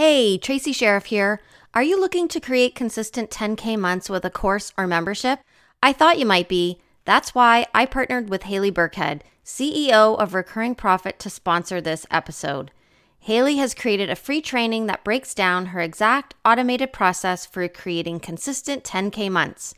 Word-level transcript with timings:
Hey, 0.00 0.38
Tracy 0.38 0.72
Sheriff 0.72 1.06
here. 1.06 1.40
Are 1.74 1.82
you 1.82 2.00
looking 2.00 2.28
to 2.28 2.38
create 2.38 2.76
consistent 2.76 3.30
10K 3.30 3.76
months 3.76 4.08
with 4.08 4.24
a 4.24 4.30
course 4.30 4.72
or 4.78 4.86
membership? 4.86 5.40
I 5.82 5.92
thought 5.92 6.20
you 6.20 6.24
might 6.24 6.48
be. 6.48 6.78
That's 7.04 7.34
why 7.34 7.66
I 7.74 7.84
partnered 7.84 8.30
with 8.30 8.44
Haley 8.44 8.70
Burkhead, 8.70 9.22
CEO 9.44 10.16
of 10.16 10.34
Recurring 10.34 10.76
Profit, 10.76 11.18
to 11.18 11.28
sponsor 11.28 11.80
this 11.80 12.06
episode. 12.12 12.70
Haley 13.18 13.56
has 13.56 13.74
created 13.74 14.08
a 14.08 14.14
free 14.14 14.40
training 14.40 14.86
that 14.86 15.02
breaks 15.02 15.34
down 15.34 15.66
her 15.66 15.80
exact 15.80 16.36
automated 16.44 16.92
process 16.92 17.44
for 17.44 17.66
creating 17.66 18.20
consistent 18.20 18.84
10K 18.84 19.28
months. 19.28 19.74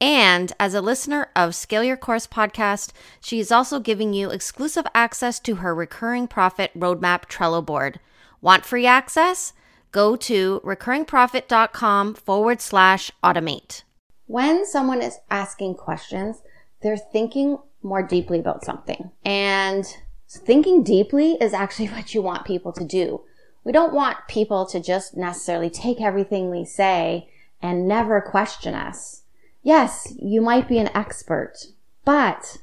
And 0.00 0.52
as 0.60 0.74
a 0.74 0.80
listener 0.80 1.30
of 1.34 1.56
Scale 1.56 1.82
Your 1.82 1.96
Course 1.96 2.28
podcast, 2.28 2.92
she 3.20 3.40
is 3.40 3.50
also 3.50 3.80
giving 3.80 4.14
you 4.14 4.30
exclusive 4.30 4.86
access 4.94 5.40
to 5.40 5.56
her 5.56 5.74
recurring 5.74 6.28
profit 6.28 6.70
roadmap 6.78 7.24
Trello 7.24 7.66
board. 7.66 7.98
Want 8.40 8.64
free 8.64 8.86
access? 8.86 9.52
Go 9.94 10.16
to 10.16 10.60
recurringprofit.com 10.64 12.14
forward 12.14 12.60
slash 12.60 13.12
automate. 13.22 13.84
When 14.26 14.66
someone 14.66 15.00
is 15.00 15.20
asking 15.30 15.76
questions, 15.76 16.42
they're 16.82 16.96
thinking 16.96 17.58
more 17.80 18.02
deeply 18.02 18.40
about 18.40 18.64
something. 18.64 19.12
And 19.24 19.86
thinking 20.28 20.82
deeply 20.82 21.34
is 21.40 21.54
actually 21.54 21.86
what 21.90 22.12
you 22.12 22.22
want 22.22 22.44
people 22.44 22.72
to 22.72 22.84
do. 22.84 23.20
We 23.62 23.70
don't 23.70 23.94
want 23.94 24.26
people 24.26 24.66
to 24.66 24.80
just 24.80 25.16
necessarily 25.16 25.70
take 25.70 26.00
everything 26.00 26.50
we 26.50 26.64
say 26.64 27.28
and 27.62 27.86
never 27.86 28.20
question 28.20 28.74
us. 28.74 29.22
Yes, 29.62 30.12
you 30.20 30.40
might 30.40 30.66
be 30.66 30.78
an 30.78 30.90
expert, 30.92 31.66
but 32.04 32.56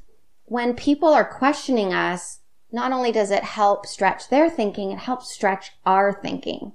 when 0.43 0.75
people 0.75 1.13
are 1.13 1.23
questioning 1.23 1.93
us, 1.93 2.39
not 2.73 2.91
only 2.91 3.13
does 3.13 3.31
it 3.31 3.43
help 3.45 3.85
stretch 3.85 4.27
their 4.27 4.49
thinking, 4.49 4.91
it 4.91 4.99
helps 4.99 5.31
stretch 5.31 5.71
our 5.85 6.19
thinking. 6.21 6.73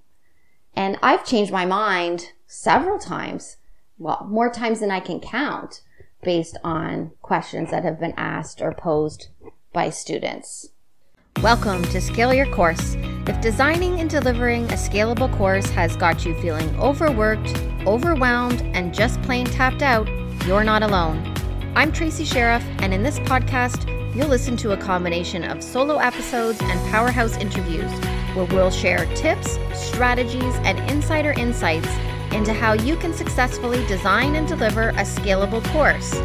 And 0.79 0.98
I've 1.03 1.25
changed 1.25 1.51
my 1.51 1.65
mind 1.65 2.33
several 2.47 2.98
times, 2.98 3.57
well, 3.97 4.27
more 4.31 4.50
times 4.50 4.81
than 4.81 4.91
I 4.91 5.00
can 5.00 5.20
count, 5.20 5.81
based 6.23 6.59
on 6.62 7.12
questions 7.23 7.70
that 7.70 7.83
have 7.83 7.98
been 7.98 8.12
asked 8.19 8.61
or 8.61 8.75
posed 8.75 9.28
by 9.73 9.89
students. 9.89 10.69
Welcome 11.41 11.83
to 11.84 12.00
Scale 12.03 12.34
Your 12.34 12.53
Course. 12.53 12.95
If 13.27 13.41
designing 13.41 14.00
and 14.00 14.11
delivering 14.11 14.65
a 14.65 14.75
scalable 14.75 15.34
course 15.39 15.70
has 15.70 15.97
got 15.97 16.27
you 16.27 16.39
feeling 16.42 16.69
overworked, 16.78 17.56
overwhelmed, 17.87 18.61
and 18.75 18.93
just 18.93 19.22
plain 19.22 19.47
tapped 19.47 19.81
out, 19.81 20.06
you're 20.45 20.62
not 20.62 20.83
alone. 20.83 21.34
I'm 21.75 21.91
Tracy 21.91 22.27
Sheriff, 22.27 22.65
and 22.81 22.93
in 22.93 23.03
this 23.03 23.19
podcast, 23.20 23.89
you'll 24.15 24.28
listen 24.28 24.59
to 24.59 24.72
a 24.72 24.77
combination 24.77 25.43
of 25.43 25.62
solo 25.62 25.97
episodes 25.97 26.59
and 26.61 26.91
powerhouse 26.91 27.39
interviews 27.39 27.91
where 28.37 28.45
we'll 28.47 28.70
share 28.70 29.06
tips, 29.15 29.59
strategies, 29.73 30.55
and 30.56 30.79
insider 30.91 31.33
insights 31.33 31.89
into 32.33 32.53
how 32.53 32.75
you 32.75 32.95
can 32.97 33.15
successfully 33.15 33.84
design 33.87 34.37
and 34.37 34.47
deliver 34.47 34.91
a 34.91 35.05
scalable 35.05 35.65
course. 35.73 36.20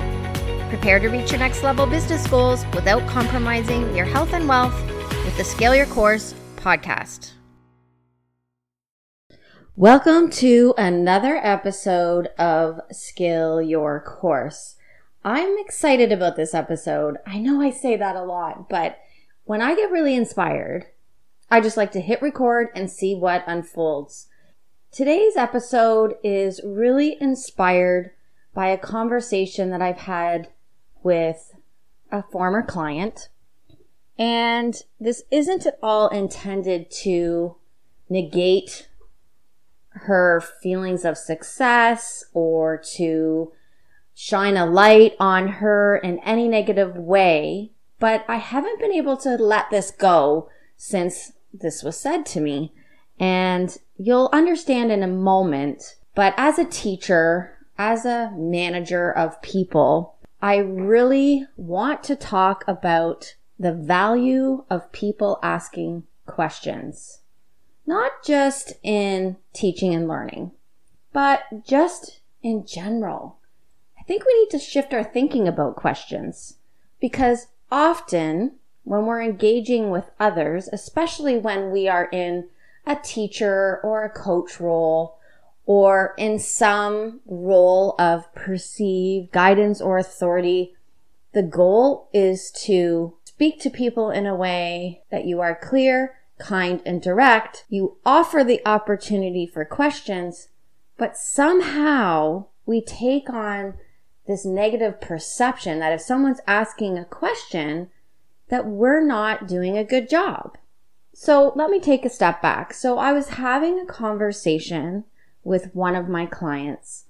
Prepare 0.67 0.99
to 0.99 1.07
reach 1.07 1.31
your 1.31 1.39
next 1.39 1.63
level 1.63 1.85
business 1.85 2.27
goals 2.27 2.65
without 2.73 3.07
compromising 3.07 3.95
your 3.95 4.05
health 4.05 4.33
and 4.33 4.45
wealth 4.45 4.75
with 5.23 5.37
the 5.37 5.43
Scale 5.43 5.73
Your 5.73 5.85
Course 5.85 6.35
podcast. 6.57 7.31
Welcome 9.77 10.29
to 10.31 10.73
another 10.77 11.37
episode 11.37 12.27
of 12.37 12.81
Scale 12.91 13.61
Your 13.61 14.01
Course. 14.01 14.75
I'm 15.23 15.57
excited 15.59 16.11
about 16.11 16.35
this 16.35 16.53
episode. 16.53 17.17
I 17.25 17.39
know 17.39 17.61
I 17.61 17.69
say 17.69 17.95
that 17.95 18.17
a 18.17 18.23
lot, 18.23 18.67
but 18.67 18.97
when 19.45 19.61
I 19.61 19.75
get 19.75 19.91
really 19.91 20.15
inspired, 20.15 20.87
I 21.53 21.59
just 21.59 21.75
like 21.75 21.91
to 21.91 21.99
hit 21.99 22.21
record 22.21 22.69
and 22.73 22.89
see 22.89 23.13
what 23.13 23.43
unfolds. 23.45 24.27
Today's 24.89 25.35
episode 25.35 26.15
is 26.23 26.61
really 26.63 27.17
inspired 27.19 28.11
by 28.53 28.67
a 28.67 28.77
conversation 28.77 29.69
that 29.71 29.81
I've 29.81 29.99
had 29.99 30.47
with 31.03 31.53
a 32.09 32.23
former 32.23 32.63
client. 32.63 33.27
And 34.17 34.81
this 34.97 35.23
isn't 35.29 35.65
at 35.65 35.77
all 35.83 36.07
intended 36.07 36.89
to 37.01 37.57
negate 38.09 38.87
her 39.89 40.41
feelings 40.63 41.03
of 41.03 41.17
success 41.17 42.23
or 42.33 42.81
to 42.95 43.51
shine 44.13 44.55
a 44.55 44.65
light 44.65 45.15
on 45.19 45.47
her 45.47 45.97
in 45.97 46.19
any 46.19 46.47
negative 46.47 46.95
way, 46.95 47.71
but 47.99 48.23
I 48.29 48.37
haven't 48.37 48.79
been 48.79 48.93
able 48.93 49.17
to 49.17 49.31
let 49.31 49.69
this 49.69 49.91
go 49.91 50.49
since 50.77 51.33
this 51.53 51.83
was 51.83 51.99
said 51.99 52.25
to 52.27 52.41
me. 52.41 52.73
And 53.19 53.77
you'll 53.97 54.29
understand 54.33 54.91
in 54.91 55.03
a 55.03 55.07
moment, 55.07 55.95
but 56.15 56.33
as 56.37 56.57
a 56.57 56.65
teacher, 56.65 57.57
as 57.77 58.05
a 58.05 58.31
manager 58.35 59.11
of 59.11 59.41
people, 59.41 60.15
I 60.41 60.57
really 60.57 61.45
want 61.55 62.03
to 62.05 62.15
talk 62.15 62.63
about 62.67 63.35
the 63.59 63.73
value 63.73 64.65
of 64.69 64.91
people 64.91 65.39
asking 65.43 66.03
questions. 66.25 67.19
Not 67.85 68.11
just 68.25 68.73
in 68.81 69.37
teaching 69.53 69.93
and 69.93 70.07
learning, 70.07 70.51
but 71.13 71.43
just 71.63 72.21
in 72.41 72.65
general. 72.65 73.37
I 73.99 74.03
think 74.03 74.25
we 74.25 74.39
need 74.39 74.49
to 74.51 74.59
shift 74.59 74.93
our 74.93 75.03
thinking 75.03 75.47
about 75.47 75.75
questions 75.75 76.57
because 76.99 77.47
often 77.71 78.53
when 78.83 79.05
we're 79.05 79.21
engaging 79.21 79.89
with 79.89 80.11
others, 80.19 80.69
especially 80.71 81.37
when 81.37 81.71
we 81.71 81.87
are 81.87 82.05
in 82.05 82.49
a 82.85 82.95
teacher 82.95 83.79
or 83.83 84.03
a 84.03 84.09
coach 84.09 84.59
role 84.59 85.17
or 85.65 86.15
in 86.17 86.39
some 86.39 87.21
role 87.25 87.95
of 87.99 88.33
perceived 88.33 89.31
guidance 89.31 89.79
or 89.79 89.97
authority, 89.97 90.75
the 91.33 91.43
goal 91.43 92.09
is 92.11 92.51
to 92.51 93.13
speak 93.23 93.59
to 93.61 93.69
people 93.69 94.09
in 94.09 94.25
a 94.25 94.35
way 94.35 95.03
that 95.11 95.25
you 95.25 95.39
are 95.39 95.55
clear, 95.55 96.15
kind, 96.39 96.81
and 96.85 97.01
direct. 97.01 97.65
You 97.69 97.97
offer 98.05 98.43
the 98.43 98.61
opportunity 98.65 99.47
for 99.47 99.63
questions, 99.63 100.49
but 100.97 101.15
somehow 101.15 102.47
we 102.65 102.81
take 102.81 103.29
on 103.29 103.75
this 104.27 104.45
negative 104.45 104.99
perception 104.99 105.79
that 105.79 105.93
if 105.93 106.01
someone's 106.01 106.41
asking 106.47 106.97
a 106.97 107.05
question, 107.05 107.89
that 108.51 108.67
we're 108.67 109.03
not 109.03 109.47
doing 109.47 109.77
a 109.77 109.83
good 109.83 110.09
job. 110.09 110.57
So 111.13 111.53
let 111.55 111.69
me 111.69 111.79
take 111.79 112.05
a 112.05 112.09
step 112.09 112.41
back. 112.41 112.73
So 112.73 112.99
I 112.99 113.13
was 113.13 113.29
having 113.29 113.79
a 113.79 113.85
conversation 113.85 115.05
with 115.43 115.73
one 115.73 115.95
of 115.95 116.09
my 116.09 116.25
clients 116.25 117.05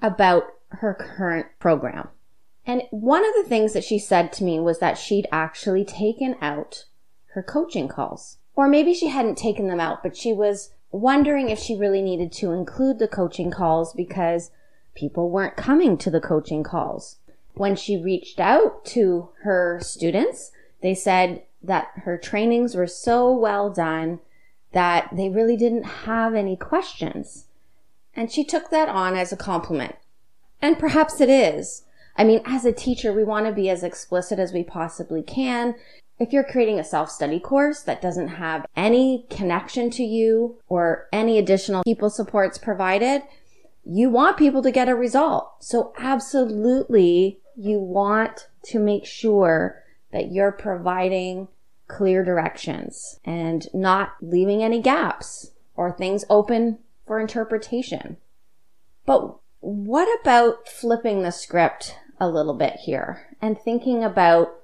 about 0.00 0.44
her 0.68 0.94
current 0.94 1.46
program. 1.58 2.08
And 2.64 2.82
one 2.90 3.24
of 3.26 3.34
the 3.34 3.48
things 3.48 3.72
that 3.72 3.84
she 3.84 3.98
said 3.98 4.32
to 4.34 4.44
me 4.44 4.60
was 4.60 4.78
that 4.78 4.96
she'd 4.96 5.26
actually 5.32 5.84
taken 5.84 6.36
out 6.40 6.84
her 7.34 7.42
coaching 7.42 7.88
calls. 7.88 8.38
Or 8.54 8.68
maybe 8.68 8.94
she 8.94 9.08
hadn't 9.08 9.36
taken 9.36 9.66
them 9.66 9.80
out, 9.80 10.02
but 10.02 10.16
she 10.16 10.32
was 10.32 10.70
wondering 10.92 11.50
if 11.50 11.58
she 11.58 11.76
really 11.76 12.02
needed 12.02 12.30
to 12.34 12.52
include 12.52 13.00
the 13.00 13.08
coaching 13.08 13.50
calls 13.50 13.92
because 13.92 14.52
people 14.94 15.28
weren't 15.28 15.56
coming 15.56 15.98
to 15.98 16.10
the 16.10 16.20
coaching 16.20 16.62
calls. 16.62 17.16
When 17.54 17.74
she 17.74 18.00
reached 18.00 18.38
out 18.38 18.84
to 18.86 19.30
her 19.42 19.80
students, 19.82 20.52
they 20.84 20.94
said 20.94 21.42
that 21.62 21.88
her 22.04 22.18
trainings 22.18 22.74
were 22.74 22.86
so 22.86 23.32
well 23.32 23.70
done 23.70 24.20
that 24.72 25.08
they 25.16 25.30
really 25.30 25.56
didn't 25.56 25.84
have 25.84 26.34
any 26.34 26.56
questions. 26.56 27.46
And 28.14 28.30
she 28.30 28.44
took 28.44 28.68
that 28.68 28.90
on 28.90 29.16
as 29.16 29.32
a 29.32 29.36
compliment. 29.36 29.96
And 30.60 30.78
perhaps 30.78 31.22
it 31.22 31.30
is. 31.30 31.84
I 32.18 32.24
mean, 32.24 32.42
as 32.44 32.66
a 32.66 32.72
teacher, 32.72 33.14
we 33.14 33.24
want 33.24 33.46
to 33.46 33.52
be 33.52 33.70
as 33.70 33.82
explicit 33.82 34.38
as 34.38 34.52
we 34.52 34.62
possibly 34.62 35.22
can. 35.22 35.74
If 36.18 36.34
you're 36.34 36.44
creating 36.44 36.78
a 36.78 36.84
self-study 36.84 37.40
course 37.40 37.80
that 37.84 38.02
doesn't 38.02 38.28
have 38.28 38.66
any 38.76 39.24
connection 39.30 39.88
to 39.92 40.04
you 40.04 40.58
or 40.68 41.08
any 41.14 41.38
additional 41.38 41.82
people 41.82 42.10
supports 42.10 42.58
provided, 42.58 43.22
you 43.86 44.10
want 44.10 44.36
people 44.36 44.62
to 44.62 44.70
get 44.70 44.90
a 44.90 44.94
result. 44.94 45.50
So 45.60 45.94
absolutely 45.96 47.40
you 47.56 47.78
want 47.78 48.48
to 48.64 48.78
make 48.78 49.06
sure 49.06 49.80
that 50.14 50.30
you're 50.30 50.52
providing 50.52 51.48
clear 51.88 52.24
directions 52.24 53.18
and 53.24 53.66
not 53.74 54.14
leaving 54.22 54.62
any 54.62 54.80
gaps 54.80 55.50
or 55.76 55.92
things 55.92 56.24
open 56.30 56.78
for 57.04 57.20
interpretation. 57.20 58.16
But 59.04 59.36
what 59.60 60.08
about 60.20 60.68
flipping 60.68 61.22
the 61.22 61.32
script 61.32 61.96
a 62.20 62.28
little 62.28 62.54
bit 62.54 62.76
here 62.84 63.26
and 63.42 63.58
thinking 63.58 64.04
about 64.04 64.54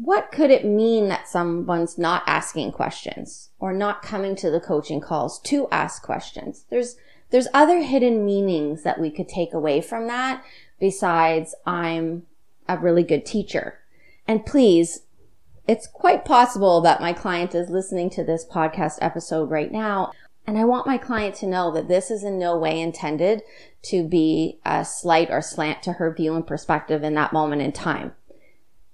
what 0.00 0.32
could 0.32 0.50
it 0.50 0.64
mean 0.64 1.08
that 1.08 1.28
someone's 1.28 1.98
not 1.98 2.22
asking 2.26 2.72
questions 2.72 3.50
or 3.58 3.74
not 3.74 4.02
coming 4.02 4.34
to 4.36 4.50
the 4.50 4.60
coaching 4.60 5.00
calls 5.00 5.38
to 5.40 5.68
ask 5.70 6.02
questions? 6.02 6.64
There's 6.70 6.96
there's 7.30 7.48
other 7.52 7.82
hidden 7.82 8.24
meanings 8.24 8.82
that 8.82 9.00
we 9.00 9.10
could 9.10 9.28
take 9.28 9.52
away 9.52 9.82
from 9.82 10.06
that 10.06 10.42
besides 10.80 11.54
I'm 11.66 12.22
a 12.66 12.78
really 12.78 13.02
good 13.02 13.26
teacher. 13.26 13.80
And 14.28 14.44
please, 14.44 15.00
it's 15.66 15.86
quite 15.86 16.24
possible 16.24 16.80
that 16.82 17.00
my 17.00 17.12
client 17.12 17.54
is 17.54 17.70
listening 17.70 18.10
to 18.10 18.24
this 18.24 18.44
podcast 18.44 18.98
episode 19.00 19.50
right 19.50 19.70
now. 19.70 20.12
And 20.46 20.56
I 20.56 20.64
want 20.64 20.86
my 20.86 20.96
client 20.96 21.34
to 21.36 21.46
know 21.46 21.72
that 21.72 21.88
this 21.88 22.10
is 22.10 22.22
in 22.22 22.38
no 22.38 22.56
way 22.56 22.80
intended 22.80 23.42
to 23.82 24.04
be 24.04 24.58
a 24.64 24.84
slight 24.84 25.28
or 25.30 25.42
slant 25.42 25.82
to 25.82 25.94
her 25.94 26.12
view 26.14 26.34
and 26.34 26.46
perspective 26.46 27.02
in 27.02 27.14
that 27.14 27.32
moment 27.32 27.62
in 27.62 27.72
time. 27.72 28.12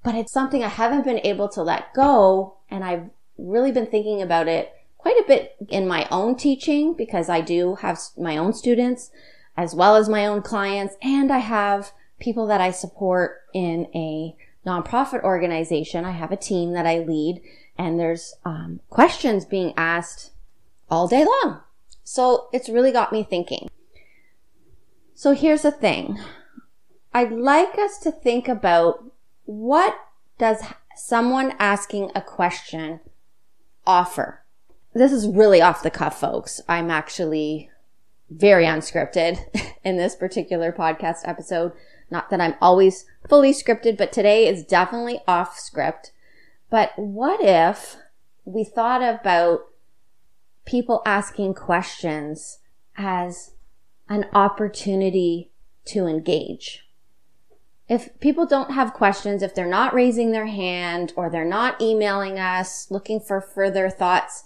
But 0.03 0.15
it's 0.15 0.33
something 0.33 0.65
I 0.65 0.69
haven't 0.69 1.05
been 1.05 1.21
able 1.25 1.49
to 1.51 1.63
let 1.63 1.93
go. 1.95 2.57
And 2.71 2.83
I've 2.83 3.11
really 3.37 3.71
been 3.71 3.87
thinking 3.87 4.23
about 4.23 4.49
it 4.49 4.73
quite 4.97 5.17
a 5.17 5.25
bit 5.27 5.57
in 5.69 5.87
my 5.87 6.07
own 6.11 6.37
teaching 6.37 6.95
because 6.95 7.29
I 7.29 7.41
do 7.41 7.77
have 7.77 7.99
my 8.17 8.37
own 8.37 8.55
students 8.55 9.11
as 9.57 9.75
well 9.75 9.97
as 9.97 10.09
my 10.09 10.27
own 10.27 10.41
clients. 10.41 10.97
And 11.03 11.31
I 11.31 11.39
have 11.39 11.93
people 12.19 12.47
that 12.47 12.61
I 12.61 12.71
support 12.71 13.43
in 13.53 13.89
a 13.95 14.35
nonprofit 14.67 15.23
organization. 15.23 16.05
I 16.05 16.13
have 16.13 16.33
a 16.33 16.37
team 16.37 16.73
that 16.73 16.87
I 16.87 16.99
lead 16.99 17.41
and 17.79 17.99
there's 17.99 18.35
um, 18.45 18.81
questions 18.91 19.45
being 19.45 19.73
asked 19.77 20.31
all 20.91 21.09
day 21.09 21.25
long. 21.25 21.61
So 22.05 22.49
it's 22.53 22.69
really 22.69 22.93
got 22.93 23.13
me 23.13 23.23
thinking. 23.23 23.71
So 25.15 25.33
here's 25.33 25.63
the 25.63 25.71
thing. 25.71 26.19
I'd 27.15 27.33
like 27.33 27.79
us 27.79 27.99
to 27.99 28.11
think 28.11 28.49
about 28.49 29.05
what 29.45 29.97
does 30.39 30.63
someone 30.97 31.55
asking 31.59 32.11
a 32.15 32.21
question 32.21 33.01
offer? 33.87 34.43
This 34.95 35.13
is 35.13 35.27
really 35.27 35.63
off 35.63 35.83
the 35.83 35.91
cuff, 35.91 36.19
folks. 36.19 36.61
I'm 36.69 36.91
actually 36.91 37.71
very 38.31 38.65
unscripted 38.65 39.39
in 39.85 39.97
this 39.97 40.15
particular 40.15 40.73
podcast 40.73 41.21
episode. 41.25 41.73
Not 42.13 42.31
that 42.31 42.41
I'm 42.41 42.55
always 42.61 43.07
fully 43.29 43.53
scripted, 43.53 43.97
but 43.97 44.13
today 44.13 44.47
is 44.47 44.65
definitely 44.65 45.21
off 45.27 45.59
script. 45.59 46.13
But 46.71 46.93
what 46.97 47.41
if 47.43 47.97
we 48.45 48.63
thought 48.63 49.03
about 49.03 49.63
people 50.65 51.03
asking 51.05 51.55
questions 51.55 52.59
as 52.97 53.53
an 54.09 54.27
opportunity 54.33 55.51
to 55.87 56.07
engage. 56.07 56.89
If 57.89 58.19
people 58.21 58.47
don't 58.47 58.73
have 58.73 58.95
questions, 58.95 59.43
if 59.43 59.55
they're 59.55 59.67
not 59.67 59.95
raising 59.95 60.31
their 60.31 60.47
hand 60.47 61.13
or 61.17 61.29
they're 61.29 61.45
not 61.45 61.81
emailing 61.81 62.39
us 62.39 62.91
looking 62.91 63.21
for 63.21 63.41
further 63.41 63.91
thoughts, 63.91 64.45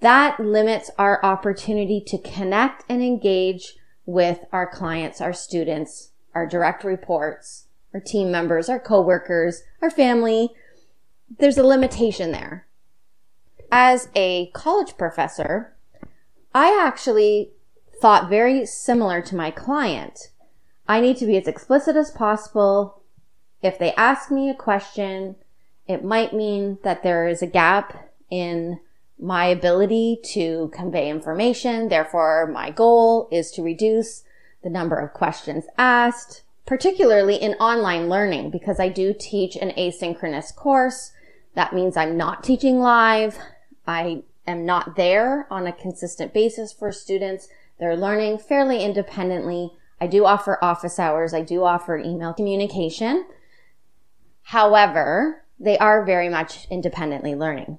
that 0.00 0.38
limits 0.38 0.90
our 0.98 1.24
opportunity 1.24 2.02
to 2.06 2.18
connect 2.18 2.84
and 2.88 3.02
engage 3.02 3.76
with 4.04 4.40
our 4.52 4.66
clients, 4.66 5.20
our 5.20 5.32
students, 5.32 6.11
our 6.34 6.46
direct 6.46 6.84
reports, 6.84 7.66
our 7.94 8.00
team 8.00 8.30
members, 8.30 8.68
our 8.68 8.80
coworkers, 8.80 9.62
our 9.80 9.90
family. 9.90 10.50
There's 11.38 11.58
a 11.58 11.66
limitation 11.66 12.32
there 12.32 12.66
as 13.72 14.10
a 14.14 14.50
college 14.52 14.98
professor, 14.98 15.74
I 16.54 16.78
actually 16.86 17.52
thought 18.00 18.28
very 18.28 18.66
similar 18.66 19.22
to 19.22 19.34
my 19.34 19.50
client. 19.50 20.28
I 20.86 21.00
need 21.00 21.16
to 21.16 21.26
be 21.26 21.38
as 21.38 21.48
explicit 21.48 21.96
as 21.96 22.10
possible. 22.10 23.02
If 23.62 23.78
they 23.78 23.94
ask 23.94 24.30
me 24.30 24.50
a 24.50 24.54
question, 24.54 25.36
it 25.88 26.04
might 26.04 26.34
mean 26.34 26.78
that 26.84 27.02
there 27.02 27.26
is 27.26 27.40
a 27.40 27.46
gap 27.46 28.10
in 28.30 28.78
my 29.18 29.46
ability 29.46 30.18
to 30.34 30.70
convey 30.74 31.08
information. 31.08 31.88
Therefore, 31.88 32.46
my 32.52 32.70
goal 32.70 33.28
is 33.32 33.50
to 33.52 33.62
reduce 33.62 34.22
the 34.62 34.70
number 34.70 34.96
of 34.96 35.12
questions 35.12 35.64
asked, 35.76 36.42
particularly 36.66 37.36
in 37.36 37.54
online 37.54 38.08
learning, 38.08 38.50
because 38.50 38.78
I 38.78 38.88
do 38.88 39.14
teach 39.18 39.56
an 39.56 39.70
asynchronous 39.70 40.54
course. 40.54 41.12
That 41.54 41.72
means 41.72 41.96
I'm 41.96 42.16
not 42.16 42.44
teaching 42.44 42.80
live. 42.80 43.38
I 43.86 44.22
am 44.46 44.64
not 44.64 44.96
there 44.96 45.46
on 45.50 45.66
a 45.66 45.72
consistent 45.72 46.32
basis 46.32 46.72
for 46.72 46.92
students. 46.92 47.48
They're 47.78 47.96
learning 47.96 48.38
fairly 48.38 48.84
independently. 48.84 49.72
I 50.00 50.06
do 50.06 50.24
offer 50.24 50.58
office 50.62 50.98
hours. 50.98 51.34
I 51.34 51.42
do 51.42 51.64
offer 51.64 51.96
email 51.96 52.32
communication. 52.32 53.26
However, 54.42 55.44
they 55.58 55.78
are 55.78 56.04
very 56.04 56.28
much 56.28 56.66
independently 56.70 57.34
learning. 57.34 57.78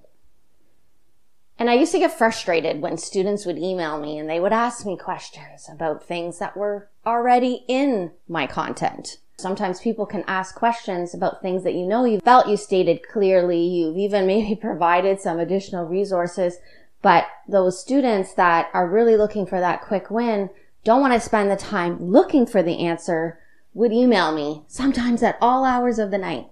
And 1.60 1.70
I 1.70 1.76
used 1.76 1.92
to 1.92 2.00
get 2.00 2.18
frustrated 2.18 2.82
when 2.82 2.98
students 2.98 3.46
would 3.46 3.58
email 3.58 4.00
me 4.00 4.18
and 4.18 4.30
they 4.30 4.40
would 4.40 4.54
ask 4.54 4.86
me 4.86 4.98
questions 4.98 5.70
about 5.72 6.04
things 6.04 6.40
that 6.40 6.58
were 6.58 6.90
already 7.06 7.64
in 7.68 8.12
my 8.28 8.48
content. 8.48 9.18
Sometimes 9.38 9.80
people 9.80 10.06
can 10.06 10.24
ask 10.28 10.56
questions 10.56 11.14
about 11.14 11.42
things 11.42 11.64
that 11.64 11.74
you 11.74 11.86
know 11.86 12.06
you 12.06 12.20
felt 12.22 12.48
you 12.48 12.58
stated 12.58 13.08
clearly. 13.08 13.60
You've 13.60 13.98
even 13.98 14.26
maybe 14.28 14.56
provided 14.56 15.20
some 15.20 15.40
additional 15.40 15.86
resources, 15.86 16.58
but 17.02 17.28
those 17.48 17.80
students 17.80 18.34
that 18.34 18.70
are 18.74 18.90
really 18.90 19.16
looking 19.16 19.46
for 19.46 19.60
that 19.60 19.82
quick 19.82 20.10
win 20.10 20.50
don't 20.84 21.02
want 21.02 21.14
to 21.14 21.20
spend 21.20 21.50
the 21.50 21.56
time 21.56 22.02
looking 22.02 22.46
for 22.46 22.64
the 22.64 22.86
answer 22.86 23.40
would 23.74 23.92
email 23.92 24.34
me 24.34 24.64
sometimes 24.68 25.24
at 25.24 25.38
all 25.42 25.66
hours 25.66 26.00
of 26.00 26.12
the 26.12 26.18
night. 26.18 26.48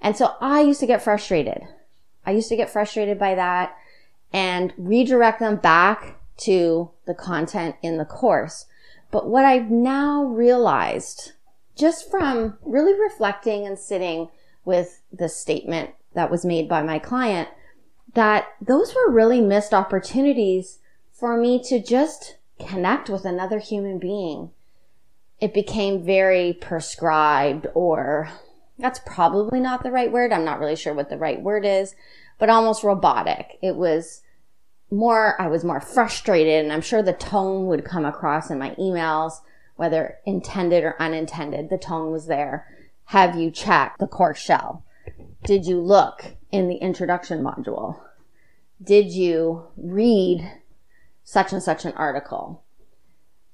And 0.00 0.16
so 0.16 0.34
I 0.40 0.60
used 0.60 0.80
to 0.80 0.86
get 0.86 1.02
frustrated. 1.02 1.62
I 2.24 2.32
used 2.32 2.48
to 2.48 2.56
get 2.56 2.70
frustrated 2.70 3.18
by 3.18 3.34
that 3.34 3.76
and 4.32 4.72
redirect 4.76 5.40
them 5.40 5.56
back 5.56 6.20
to 6.38 6.90
the 7.06 7.14
content 7.14 7.76
in 7.82 7.98
the 7.98 8.04
course. 8.04 8.66
But 9.10 9.28
what 9.28 9.44
I've 9.44 9.70
now 9.70 10.24
realized 10.24 11.32
just 11.76 12.10
from 12.10 12.58
really 12.62 12.98
reflecting 12.98 13.66
and 13.66 13.78
sitting 13.78 14.28
with 14.64 15.00
the 15.12 15.28
statement 15.28 15.90
that 16.14 16.30
was 16.30 16.44
made 16.44 16.68
by 16.68 16.82
my 16.82 16.98
client 16.98 17.48
that 18.14 18.48
those 18.60 18.94
were 18.94 19.10
really 19.10 19.40
missed 19.40 19.72
opportunities 19.72 20.78
for 21.12 21.36
me 21.36 21.62
to 21.62 21.82
just 21.82 22.36
connect 22.58 23.08
with 23.08 23.24
another 23.24 23.58
human 23.58 23.98
being. 23.98 24.50
It 25.40 25.54
became 25.54 26.04
very 26.04 26.52
prescribed 26.52 27.66
or 27.74 28.30
that's 28.78 29.00
probably 29.06 29.60
not 29.60 29.82
the 29.82 29.90
right 29.90 30.10
word. 30.10 30.32
I'm 30.32 30.44
not 30.44 30.58
really 30.58 30.76
sure 30.76 30.94
what 30.94 31.10
the 31.10 31.18
right 31.18 31.40
word 31.40 31.64
is, 31.64 31.94
but 32.40 32.50
almost 32.50 32.82
robotic. 32.82 33.58
It 33.62 33.76
was 33.76 34.22
more, 34.90 35.40
I 35.40 35.46
was 35.46 35.62
more 35.62 35.80
frustrated 35.80 36.64
and 36.64 36.72
I'm 36.72 36.80
sure 36.80 37.02
the 37.02 37.12
tone 37.12 37.66
would 37.66 37.84
come 37.84 38.04
across 38.04 38.50
in 38.50 38.58
my 38.58 38.70
emails 38.70 39.34
whether 39.76 40.18
intended 40.26 40.84
or 40.84 41.00
unintended, 41.00 41.70
the 41.70 41.78
tone 41.78 42.10
was 42.10 42.26
there. 42.26 42.66
Have 43.04 43.36
you 43.36 43.50
checked 43.50 43.98
the 43.98 44.06
course 44.06 44.38
shell? 44.38 44.84
Did 45.44 45.64
you 45.64 45.80
look 45.80 46.36
in 46.50 46.68
the 46.68 46.76
introduction 46.76 47.42
module? 47.42 47.98
Did 48.82 49.10
you 49.10 49.68
read 49.78 50.52
such 51.24 51.52
and 51.52 51.62
such 51.62 51.86
an 51.86 51.92
article? 51.92 52.62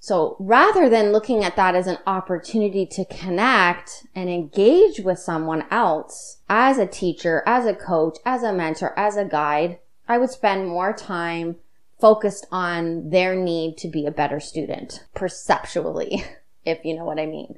So 0.06 0.36
rather 0.38 0.88
than 0.88 1.10
looking 1.10 1.42
at 1.42 1.56
that 1.56 1.74
as 1.74 1.88
an 1.88 1.98
opportunity 2.06 2.86
to 2.92 3.04
connect 3.06 4.06
and 4.14 4.30
engage 4.30 5.00
with 5.00 5.18
someone 5.18 5.64
else 5.68 6.36
as 6.48 6.78
a 6.78 6.86
teacher, 6.86 7.42
as 7.44 7.66
a 7.66 7.74
coach, 7.74 8.18
as 8.24 8.44
a 8.44 8.52
mentor, 8.52 8.96
as 8.96 9.16
a 9.16 9.24
guide, 9.24 9.80
I 10.06 10.18
would 10.18 10.30
spend 10.30 10.68
more 10.68 10.92
time 10.92 11.56
focused 11.98 12.46
on 12.52 13.10
their 13.10 13.34
need 13.34 13.78
to 13.78 13.88
be 13.88 14.06
a 14.06 14.12
better 14.12 14.38
student 14.38 15.02
perceptually, 15.16 16.22
if 16.64 16.84
you 16.84 16.94
know 16.94 17.04
what 17.04 17.18
I 17.18 17.26
mean. 17.26 17.56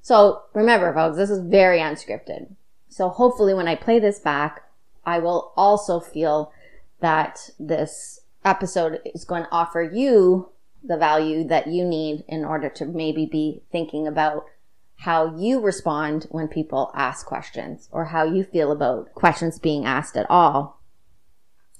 So 0.00 0.44
remember, 0.54 0.94
folks, 0.94 1.18
this 1.18 1.28
is 1.28 1.40
very 1.40 1.78
unscripted. 1.78 2.54
So 2.88 3.10
hopefully 3.10 3.52
when 3.52 3.68
I 3.68 3.74
play 3.74 3.98
this 3.98 4.18
back, 4.18 4.62
I 5.04 5.18
will 5.18 5.52
also 5.58 6.00
feel 6.00 6.54
that 7.00 7.50
this 7.60 8.20
episode 8.46 9.00
is 9.14 9.26
going 9.26 9.42
to 9.42 9.52
offer 9.52 9.82
you 9.82 10.52
the 10.84 10.96
value 10.96 11.44
that 11.48 11.66
you 11.66 11.84
need 11.84 12.24
in 12.28 12.44
order 12.44 12.68
to 12.68 12.84
maybe 12.84 13.26
be 13.26 13.62
thinking 13.70 14.06
about 14.06 14.46
how 14.96 15.36
you 15.36 15.60
respond 15.60 16.26
when 16.30 16.46
people 16.48 16.92
ask 16.94 17.26
questions 17.26 17.88
or 17.90 18.06
how 18.06 18.24
you 18.24 18.44
feel 18.44 18.70
about 18.70 19.12
questions 19.14 19.58
being 19.58 19.84
asked 19.84 20.16
at 20.16 20.30
all. 20.30 20.80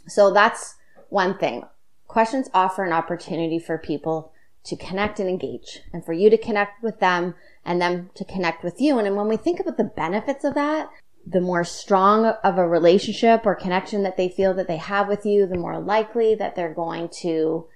So 0.08 0.32
that's 0.32 0.76
one 1.08 1.38
thing. 1.38 1.64
Questions 2.08 2.48
offer 2.52 2.84
an 2.84 2.92
opportunity 2.92 3.58
for 3.58 3.78
people 3.78 4.32
to 4.64 4.76
connect 4.76 5.18
and 5.20 5.28
engage 5.28 5.80
and 5.92 6.04
for 6.04 6.12
you 6.12 6.30
to 6.30 6.38
connect 6.38 6.82
with 6.82 7.00
them 7.00 7.34
and 7.64 7.80
them 7.80 8.10
to 8.14 8.24
connect 8.24 8.64
with 8.64 8.80
you. 8.80 8.98
And 8.98 9.16
when 9.16 9.28
we 9.28 9.36
think 9.36 9.60
about 9.60 9.76
the 9.76 9.84
benefits 9.84 10.44
of 10.44 10.54
that, 10.54 10.90
the 11.24 11.40
more 11.40 11.64
strong 11.64 12.26
of 12.26 12.58
a 12.58 12.68
relationship 12.68 13.42
or 13.44 13.54
connection 13.54 14.02
that 14.02 14.16
they 14.16 14.28
feel 14.28 14.54
that 14.54 14.66
they 14.66 14.76
have 14.76 15.08
with 15.08 15.24
you, 15.24 15.46
the 15.46 15.56
more 15.56 15.78
likely 15.78 16.34
that 16.34 16.56
they're 16.56 16.74
going 16.74 17.08
to 17.20 17.66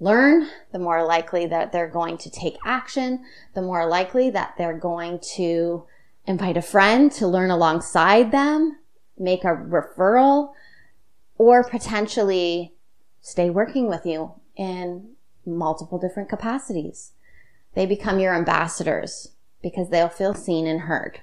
learn, 0.00 0.48
the 0.72 0.78
more 0.78 1.04
likely 1.04 1.46
that 1.46 1.72
they're 1.72 1.88
going 1.88 2.16
to 2.18 2.30
take 2.30 2.56
action, 2.64 3.24
the 3.54 3.62
more 3.62 3.86
likely 3.86 4.30
that 4.30 4.54
they're 4.56 4.78
going 4.78 5.20
to 5.36 5.84
invite 6.26 6.56
a 6.56 6.62
friend 6.62 7.12
to 7.12 7.28
learn 7.28 7.50
alongside 7.50 8.32
them, 8.32 8.78
make 9.18 9.44
a 9.44 9.48
referral, 9.48 10.52
or 11.36 11.62
potentially 11.62 12.72
stay 13.20 13.50
working 13.50 13.88
with 13.88 14.06
you 14.06 14.32
in 14.56 15.10
multiple 15.44 15.98
different 15.98 16.28
capacities. 16.28 17.12
They 17.74 17.86
become 17.86 18.18
your 18.18 18.34
ambassadors 18.34 19.32
because 19.62 19.90
they'll 19.90 20.08
feel 20.08 20.34
seen 20.34 20.66
and 20.66 20.82
heard. 20.82 21.20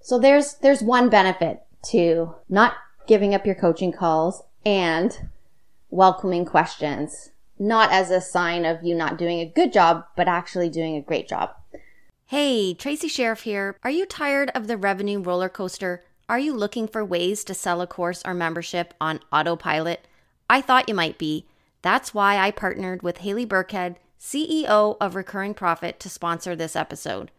So 0.00 0.18
there's, 0.18 0.54
there's 0.54 0.82
one 0.82 1.08
benefit 1.08 1.62
to 1.90 2.34
not 2.48 2.74
giving 3.06 3.34
up 3.34 3.46
your 3.46 3.54
coaching 3.54 3.92
calls 3.92 4.42
and 4.64 5.28
welcoming 5.92 6.46
questions, 6.46 7.30
not 7.58 7.92
as 7.92 8.10
a 8.10 8.20
sign 8.20 8.64
of 8.64 8.82
you 8.82 8.94
not 8.94 9.18
doing 9.18 9.40
a 9.40 9.52
good 9.54 9.72
job, 9.72 10.04
but 10.16 10.26
actually 10.26 10.70
doing 10.70 10.96
a 10.96 11.02
great 11.02 11.28
job. 11.28 11.50
Hey, 12.26 12.72
Tracy 12.72 13.08
Sheriff 13.08 13.42
here. 13.42 13.76
Are 13.84 13.90
you 13.90 14.06
tired 14.06 14.50
of 14.54 14.66
the 14.66 14.78
revenue 14.78 15.20
roller 15.20 15.50
coaster? 15.50 16.02
Are 16.30 16.38
you 16.38 16.54
looking 16.54 16.88
for 16.88 17.04
ways 17.04 17.44
to 17.44 17.52
sell 17.52 17.82
a 17.82 17.86
course 17.86 18.22
or 18.24 18.32
membership 18.32 18.94
on 19.02 19.20
autopilot? 19.30 20.08
I 20.48 20.62
thought 20.62 20.88
you 20.88 20.94
might 20.94 21.18
be. 21.18 21.46
That's 21.82 22.14
why 22.14 22.38
I 22.38 22.50
partnered 22.52 23.02
with 23.02 23.18
Haley 23.18 23.46
Burkhead, 23.46 23.96
CEO 24.18 24.96
of 24.98 25.14
Recurring 25.14 25.52
Profit, 25.52 26.00
to 26.00 26.08
sponsor 26.08 26.56
this 26.56 26.74
episode. 26.74 27.30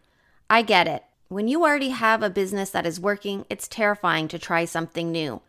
I 0.48 0.62
get 0.62 0.86
it. 0.86 1.02
When 1.26 1.48
you 1.48 1.64
already 1.64 1.88
have 1.88 2.22
a 2.22 2.30
business 2.30 2.70
that 2.70 2.86
is 2.86 3.00
working, 3.00 3.46
it's 3.50 3.66
terrifying 3.66 4.28
to 4.28 4.38
try 4.38 4.64
something 4.64 5.10
new. 5.10 5.42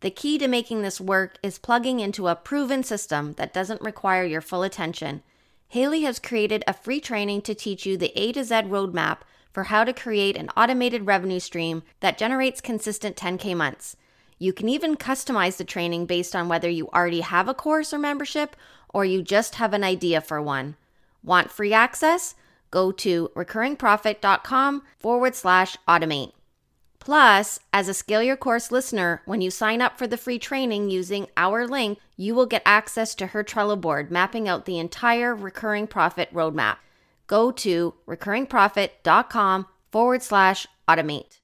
The 0.00 0.10
key 0.10 0.38
to 0.38 0.48
making 0.48 0.82
this 0.82 1.00
work 1.00 1.38
is 1.42 1.58
plugging 1.58 2.00
into 2.00 2.28
a 2.28 2.36
proven 2.36 2.82
system 2.82 3.32
that 3.34 3.54
doesn't 3.54 3.80
require 3.80 4.24
your 4.24 4.40
full 4.42 4.62
attention. 4.62 5.22
Haley 5.68 6.02
has 6.02 6.18
created 6.18 6.62
a 6.66 6.74
free 6.74 7.00
training 7.00 7.42
to 7.42 7.54
teach 7.54 7.86
you 7.86 7.96
the 7.96 8.12
A 8.18 8.32
to 8.32 8.44
Z 8.44 8.54
roadmap 8.54 9.18
for 9.52 9.64
how 9.64 9.84
to 9.84 9.92
create 9.92 10.36
an 10.36 10.50
automated 10.56 11.06
revenue 11.06 11.40
stream 11.40 11.82
that 12.00 12.18
generates 12.18 12.60
consistent 12.60 13.16
10K 13.16 13.56
months. 13.56 13.96
You 14.38 14.52
can 14.52 14.68
even 14.68 14.96
customize 14.96 15.56
the 15.56 15.64
training 15.64 16.04
based 16.04 16.36
on 16.36 16.48
whether 16.48 16.68
you 16.68 16.88
already 16.88 17.22
have 17.22 17.48
a 17.48 17.54
course 17.54 17.94
or 17.94 17.98
membership 17.98 18.54
or 18.92 19.06
you 19.06 19.22
just 19.22 19.54
have 19.54 19.72
an 19.72 19.82
idea 19.82 20.20
for 20.20 20.42
one. 20.42 20.76
Want 21.22 21.50
free 21.50 21.72
access? 21.72 22.34
Go 22.70 22.92
to 22.92 23.30
recurringprofit.com 23.34 24.82
forward 24.98 25.34
slash 25.34 25.76
automate. 25.88 26.32
Plus, 27.06 27.60
as 27.72 27.86
a 27.86 27.94
Scale 27.94 28.20
Your 28.20 28.36
Course 28.36 28.72
listener, 28.72 29.22
when 29.26 29.40
you 29.40 29.48
sign 29.48 29.80
up 29.80 29.96
for 29.96 30.08
the 30.08 30.16
free 30.16 30.40
training 30.40 30.90
using 30.90 31.28
our 31.36 31.64
link, 31.64 32.00
you 32.16 32.34
will 32.34 32.46
get 32.46 32.62
access 32.66 33.14
to 33.14 33.28
her 33.28 33.44
Trello 33.44 33.80
board 33.80 34.10
mapping 34.10 34.48
out 34.48 34.64
the 34.64 34.80
entire 34.80 35.32
recurring 35.32 35.86
profit 35.86 36.34
roadmap 36.34 36.78
go 37.28 37.52
to 37.52 37.94
recurringprofit.com 38.08 39.66
forward 39.92 40.20
slash 40.20 40.66
automate. 40.88 41.38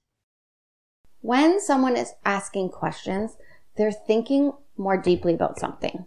When 1.20 1.60
someone 1.60 1.96
is 1.96 2.14
asking 2.24 2.70
questions, 2.70 3.36
they're 3.76 3.92
thinking 3.92 4.54
more 4.76 4.96
deeply 4.96 5.32
about 5.32 5.60
something. 5.60 6.06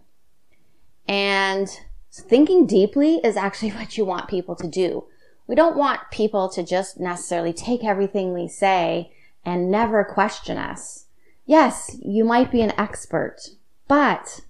And 1.08 1.66
thinking 2.12 2.66
deeply 2.66 3.22
is 3.24 3.38
actually 3.38 3.70
what 3.72 3.96
you 3.96 4.04
want 4.04 4.28
people 4.28 4.54
to 4.56 4.68
do. 4.68 5.06
We 5.46 5.54
don't 5.54 5.78
want 5.78 6.10
people 6.10 6.50
to 6.50 6.62
just 6.62 7.00
necessarily 7.00 7.54
take 7.54 7.84
everything 7.84 8.34
we 8.34 8.48
say 8.48 9.12
and 9.46 9.70
never 9.70 10.04
question 10.04 10.58
us. 10.58 11.06
Yes, 11.46 11.96
you 12.02 12.24
might 12.24 12.50
be 12.50 12.60
an 12.60 12.72
expert, 12.76 13.50
but 13.86 14.40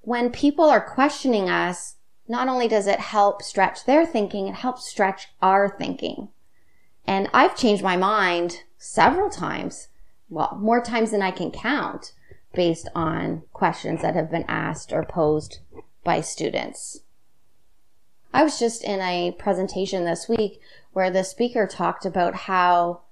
when 0.00 0.30
people 0.30 0.64
are 0.64 0.80
questioning 0.80 1.50
us, 1.50 1.96
not 2.26 2.48
only 2.48 2.66
does 2.66 2.86
it 2.86 2.98
help 2.98 3.42
stretch 3.42 3.84
their 3.84 4.06
thinking, 4.06 4.48
it 4.48 4.54
helps 4.54 4.88
stretch 4.88 5.28
our 5.42 5.68
thinking. 5.68 6.28
And 7.06 7.28
I've 7.34 7.56
changed 7.56 7.84
my 7.84 7.96
mind 7.96 8.62
several 8.78 9.28
times, 9.28 9.88
well, 10.30 10.58
more 10.60 10.80
times 10.80 11.10
than 11.10 11.22
I 11.22 11.30
can 11.30 11.50
count, 11.50 12.14
based 12.54 12.88
on 12.94 13.42
questions 13.52 14.00
that 14.00 14.14
have 14.14 14.30
been 14.30 14.46
asked 14.48 14.92
or 14.92 15.04
posed 15.04 15.58
by 16.02 16.22
students. 16.22 17.00
I 18.32 18.42
was 18.42 18.58
just 18.58 18.82
in 18.82 19.00
a 19.00 19.32
presentation 19.38 20.04
this 20.04 20.28
week 20.28 20.60
where 20.92 21.10
the 21.10 21.24
speaker 21.24 21.66
talked 21.66 22.06
about 22.06 22.34
how 22.34 23.02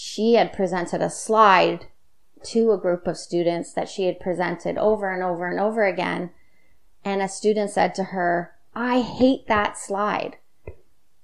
she 0.00 0.34
had 0.34 0.52
presented 0.52 1.02
a 1.02 1.10
slide 1.10 1.86
to 2.40 2.70
a 2.70 2.78
group 2.78 3.08
of 3.08 3.16
students 3.16 3.72
that 3.72 3.88
she 3.88 4.04
had 4.04 4.20
presented 4.20 4.78
over 4.78 5.12
and 5.12 5.24
over 5.24 5.48
and 5.48 5.58
over 5.58 5.84
again. 5.84 6.30
And 7.04 7.20
a 7.20 7.28
student 7.28 7.72
said 7.72 7.96
to 7.96 8.04
her, 8.04 8.54
I 8.76 9.00
hate 9.00 9.48
that 9.48 9.76
slide. 9.76 10.36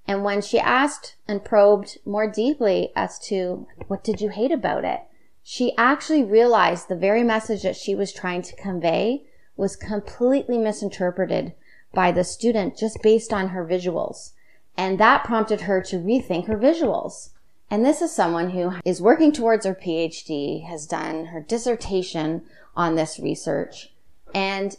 And 0.08 0.24
when 0.24 0.42
she 0.42 0.58
asked 0.58 1.14
and 1.28 1.44
probed 1.44 1.98
more 2.04 2.28
deeply 2.28 2.90
as 2.96 3.20
to 3.28 3.68
what 3.86 4.02
did 4.02 4.20
you 4.20 4.30
hate 4.30 4.50
about 4.50 4.84
it, 4.84 5.02
she 5.44 5.76
actually 5.76 6.24
realized 6.24 6.88
the 6.88 6.96
very 6.96 7.22
message 7.22 7.62
that 7.62 7.76
she 7.76 7.94
was 7.94 8.12
trying 8.12 8.42
to 8.42 8.56
convey 8.56 9.22
was 9.56 9.76
completely 9.76 10.58
misinterpreted 10.58 11.52
by 11.92 12.10
the 12.10 12.24
student 12.24 12.76
just 12.76 13.00
based 13.04 13.32
on 13.32 13.50
her 13.50 13.64
visuals. 13.64 14.32
And 14.76 14.98
that 14.98 15.22
prompted 15.22 15.60
her 15.60 15.80
to 15.82 15.98
rethink 15.98 16.48
her 16.48 16.58
visuals. 16.58 17.30
And 17.70 17.84
this 17.84 18.02
is 18.02 18.12
someone 18.12 18.50
who 18.50 18.74
is 18.84 19.00
working 19.00 19.32
towards 19.32 19.66
her 19.66 19.74
PhD, 19.74 20.66
has 20.68 20.86
done 20.86 21.26
her 21.26 21.40
dissertation 21.40 22.42
on 22.76 22.94
this 22.94 23.18
research, 23.18 23.92
and 24.34 24.76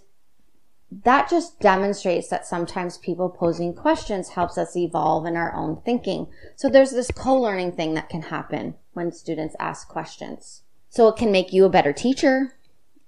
that 1.04 1.30
just 1.30 1.60
demonstrates 1.60 2.30
that 2.30 2.46
sometimes 2.46 2.98
people 2.98 3.30
posing 3.30 3.74
questions 3.74 4.30
helps 4.30 4.58
us 4.58 4.78
evolve 4.78 5.26
in 5.26 5.36
our 5.36 5.54
own 5.54 5.82
thinking. 5.84 6.28
So 6.56 6.70
there's 6.70 6.92
this 6.92 7.12
co-learning 7.12 7.74
thing 7.74 7.96
that 7.96 8.08
can 8.08 8.22
happen 8.24 8.76
when 8.94 9.12
students 9.12 9.56
ask 9.60 9.88
questions. 9.88 10.62
So 10.90 11.08
it 11.08 11.18
can 11.18 11.32
make 11.32 11.52
you 11.52 11.66
a 11.66 11.70
better 11.70 11.92
teacher. 11.92 12.54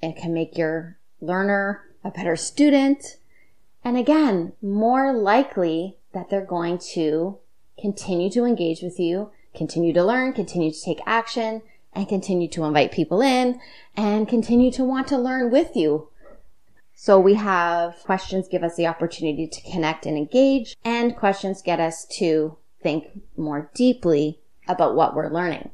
It 0.02 0.18
can 0.18 0.34
make 0.34 0.58
your 0.58 0.98
learner 1.22 1.84
a 2.04 2.12
better 2.12 2.36
student. 2.36 3.18
And 3.84 3.96
again, 3.96 4.54
more 4.62 5.14
likely 5.14 5.98
that 6.14 6.30
they're 6.30 6.46
going 6.46 6.80
to 6.94 7.38
continue 7.80 8.30
to 8.32 8.44
engage 8.44 8.82
with 8.82 9.00
you, 9.00 9.32
continue 9.58 9.92
to 9.94 10.04
learn, 10.04 10.34
continue 10.34 10.72
to 10.72 10.82
take 10.82 11.00
action, 11.06 11.64
and 11.94 12.08
continue 12.08 12.48
to 12.48 12.64
invite 12.64 12.92
people 12.92 13.22
in 13.22 13.60
and 13.96 14.28
continue 14.28 14.72
to 14.72 14.84
want 14.84 15.08
to 15.08 15.18
learn 15.18 15.52
with 15.52 15.76
you 15.76 16.10
so 17.00 17.20
we 17.20 17.36
have 17.36 18.02
questions 18.06 18.48
give 18.48 18.64
us 18.64 18.76
the 18.76 18.88
opportunity 18.88 19.48
to 19.48 19.72
connect 19.72 20.08
and 20.08 20.18
engage, 20.18 20.76
and 20.84 21.16
questions 21.16 21.62
get 21.62 21.80
us 21.80 22.06
to 22.18 22.58
think 22.82 23.22
more 23.38 23.70
deeply 23.76 24.40
about 24.68 24.96
what 24.96 25.14
we're 25.14 25.30
learning. 25.30 25.70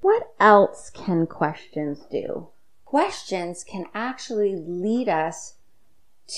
What 0.00 0.32
else 0.40 0.88
can 0.88 1.26
questions 1.26 2.06
do? 2.10 2.48
Questions 2.86 3.62
can 3.62 3.84
actually 3.92 4.56
lead 4.56 5.10
us 5.10 5.56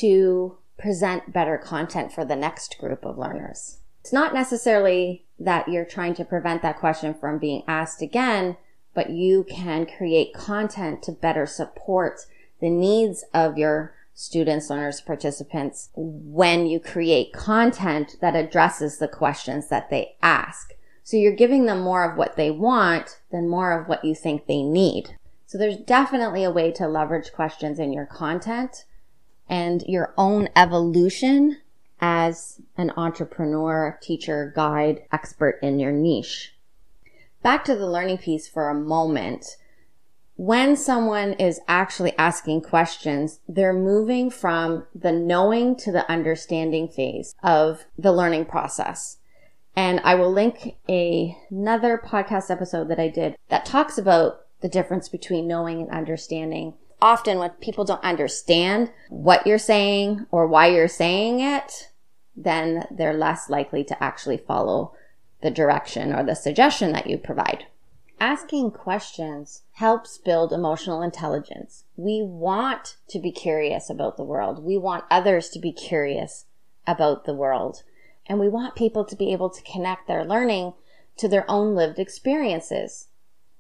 to 0.00 0.58
present 0.76 1.32
better 1.32 1.56
content 1.56 2.12
for 2.12 2.24
the 2.24 2.34
next 2.34 2.78
group 2.78 3.04
of 3.04 3.16
learners. 3.16 3.78
It's 4.00 4.12
not 4.12 4.34
necessarily 4.34 5.24
that 5.40 5.68
you're 5.68 5.84
trying 5.84 6.14
to 6.14 6.24
prevent 6.24 6.62
that 6.62 6.78
question 6.78 7.14
from 7.14 7.38
being 7.38 7.62
asked 7.66 8.02
again, 8.02 8.56
but 8.94 9.10
you 9.10 9.44
can 9.44 9.86
create 9.86 10.34
content 10.34 11.02
to 11.02 11.12
better 11.12 11.46
support 11.46 12.20
the 12.60 12.68
needs 12.68 13.24
of 13.32 13.56
your 13.56 13.94
students, 14.12 14.68
learners, 14.68 15.00
participants 15.00 15.88
when 15.94 16.66
you 16.66 16.78
create 16.78 17.32
content 17.32 18.16
that 18.20 18.36
addresses 18.36 18.98
the 18.98 19.08
questions 19.08 19.68
that 19.68 19.88
they 19.88 20.14
ask. 20.20 20.74
So 21.02 21.16
you're 21.16 21.34
giving 21.34 21.64
them 21.64 21.80
more 21.80 22.08
of 22.08 22.18
what 22.18 22.36
they 22.36 22.50
want 22.50 23.20
than 23.32 23.48
more 23.48 23.72
of 23.72 23.88
what 23.88 24.04
you 24.04 24.14
think 24.14 24.46
they 24.46 24.62
need. 24.62 25.16
So 25.46 25.56
there's 25.56 25.78
definitely 25.78 26.44
a 26.44 26.50
way 26.50 26.70
to 26.72 26.86
leverage 26.86 27.32
questions 27.32 27.78
in 27.78 27.94
your 27.94 28.06
content 28.06 28.84
and 29.48 29.82
your 29.88 30.12
own 30.18 30.48
evolution 30.54 31.56
as 32.00 32.60
an 32.76 32.92
entrepreneur, 32.96 33.98
teacher, 34.00 34.52
guide, 34.54 35.02
expert 35.12 35.58
in 35.62 35.78
your 35.78 35.92
niche. 35.92 36.54
Back 37.42 37.64
to 37.64 37.74
the 37.74 37.86
learning 37.86 38.18
piece 38.18 38.48
for 38.48 38.68
a 38.68 38.74
moment 38.74 39.56
when 40.40 40.74
someone 40.74 41.34
is 41.34 41.60
actually 41.68 42.16
asking 42.16 42.62
questions, 42.62 43.40
they're 43.46 43.74
moving 43.74 44.30
from 44.30 44.86
the 44.94 45.12
knowing 45.12 45.76
to 45.76 45.92
the 45.92 46.10
understanding 46.10 46.88
phase 46.88 47.34
of 47.42 47.84
the 47.98 48.10
learning 48.10 48.46
process. 48.46 49.18
And 49.76 50.00
I 50.02 50.14
will 50.14 50.32
link 50.32 50.76
a, 50.88 51.36
another 51.50 52.02
podcast 52.02 52.50
episode 52.50 52.88
that 52.88 52.98
I 52.98 53.08
did 53.08 53.36
that 53.50 53.66
talks 53.66 53.98
about 53.98 54.46
the 54.62 54.68
difference 54.70 55.10
between 55.10 55.46
knowing 55.46 55.82
and 55.82 55.90
understanding. 55.90 56.72
Often 57.02 57.38
when 57.38 57.50
people 57.60 57.84
don't 57.84 58.02
understand 58.02 58.90
what 59.10 59.46
you're 59.46 59.58
saying 59.58 60.24
or 60.30 60.46
why 60.46 60.68
you're 60.68 60.88
saying 60.88 61.40
it, 61.40 61.89
then 62.36 62.86
they're 62.90 63.14
less 63.14 63.50
likely 63.50 63.84
to 63.84 64.02
actually 64.02 64.36
follow 64.36 64.94
the 65.42 65.50
direction 65.50 66.12
or 66.12 66.22
the 66.22 66.34
suggestion 66.34 66.92
that 66.92 67.06
you 67.06 67.18
provide. 67.18 67.66
Asking 68.20 68.70
questions 68.70 69.62
helps 69.72 70.18
build 70.18 70.52
emotional 70.52 71.00
intelligence. 71.00 71.84
We 71.96 72.22
want 72.22 72.96
to 73.08 73.18
be 73.18 73.32
curious 73.32 73.88
about 73.88 74.18
the 74.18 74.24
world. 74.24 74.62
We 74.62 74.76
want 74.76 75.04
others 75.10 75.48
to 75.50 75.58
be 75.58 75.72
curious 75.72 76.44
about 76.86 77.24
the 77.24 77.34
world. 77.34 77.82
And 78.26 78.38
we 78.38 78.48
want 78.48 78.74
people 78.74 79.04
to 79.06 79.16
be 79.16 79.32
able 79.32 79.48
to 79.48 79.62
connect 79.62 80.06
their 80.06 80.24
learning 80.24 80.74
to 81.16 81.28
their 81.28 81.50
own 81.50 81.74
lived 81.74 81.98
experiences. 81.98 83.08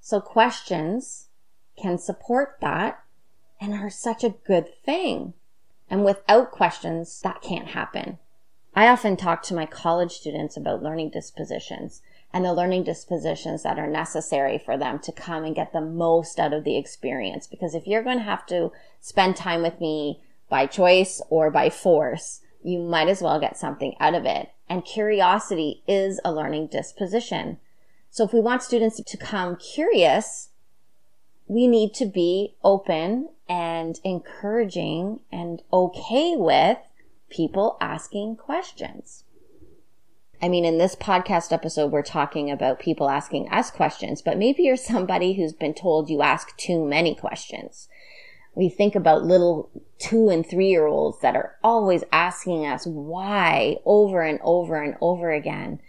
So 0.00 0.20
questions 0.20 1.28
can 1.80 1.96
support 1.96 2.58
that 2.60 3.02
and 3.60 3.72
are 3.72 3.90
such 3.90 4.22
a 4.22 4.34
good 4.46 4.68
thing. 4.84 5.32
And 5.88 6.04
without 6.04 6.50
questions, 6.50 7.20
that 7.22 7.42
can't 7.42 7.68
happen. 7.68 8.18
I 8.80 8.88
often 8.88 9.18
talk 9.18 9.42
to 9.42 9.54
my 9.54 9.66
college 9.66 10.12
students 10.12 10.56
about 10.56 10.82
learning 10.82 11.10
dispositions 11.10 12.00
and 12.32 12.46
the 12.46 12.54
learning 12.54 12.84
dispositions 12.84 13.62
that 13.62 13.78
are 13.78 13.86
necessary 13.86 14.56
for 14.56 14.78
them 14.78 14.98
to 15.00 15.12
come 15.12 15.44
and 15.44 15.54
get 15.54 15.74
the 15.74 15.82
most 15.82 16.40
out 16.40 16.54
of 16.54 16.64
the 16.64 16.78
experience. 16.78 17.46
Because 17.46 17.74
if 17.74 17.86
you're 17.86 18.02
going 18.02 18.16
to 18.16 18.24
have 18.24 18.46
to 18.46 18.72
spend 18.98 19.36
time 19.36 19.60
with 19.60 19.82
me 19.82 20.22
by 20.48 20.64
choice 20.64 21.20
or 21.28 21.50
by 21.50 21.68
force, 21.68 22.40
you 22.64 22.78
might 22.78 23.08
as 23.08 23.20
well 23.20 23.38
get 23.38 23.58
something 23.58 23.96
out 24.00 24.14
of 24.14 24.24
it. 24.24 24.48
And 24.66 24.82
curiosity 24.82 25.82
is 25.86 26.18
a 26.24 26.32
learning 26.32 26.68
disposition. 26.68 27.58
So 28.08 28.24
if 28.24 28.32
we 28.32 28.40
want 28.40 28.62
students 28.62 28.98
to 28.98 29.16
come 29.18 29.56
curious, 29.56 30.48
we 31.46 31.66
need 31.66 31.92
to 31.96 32.06
be 32.06 32.54
open 32.64 33.28
and 33.46 34.00
encouraging 34.04 35.20
and 35.30 35.60
okay 35.70 36.34
with 36.34 36.78
people 37.30 37.76
asking 37.80 38.36
questions. 38.36 39.24
I 40.42 40.48
mean, 40.48 40.64
in 40.64 40.78
this 40.78 40.96
podcast 40.96 41.52
episode, 41.52 41.92
we're 41.92 42.02
talking 42.02 42.50
about 42.50 42.80
people 42.80 43.10
asking 43.10 43.48
us 43.50 43.70
questions, 43.70 44.22
but 44.22 44.38
maybe 44.38 44.62
you're 44.62 44.76
somebody 44.76 45.34
who's 45.34 45.52
been 45.52 45.74
told 45.74 46.08
you 46.08 46.22
ask 46.22 46.56
too 46.56 46.84
many 46.84 47.14
questions. 47.14 47.88
We 48.54 48.68
think 48.68 48.94
about 48.94 49.24
little 49.24 49.70
two 49.98 50.28
and 50.28 50.44
three 50.44 50.68
year 50.68 50.86
olds 50.86 51.20
that 51.20 51.36
are 51.36 51.56
always 51.62 52.04
asking 52.10 52.66
us 52.66 52.86
why 52.86 53.76
over 53.84 54.22
and 54.22 54.40
over 54.42 54.82
and 54.82 54.96
over 55.00 55.30
again. 55.30 55.80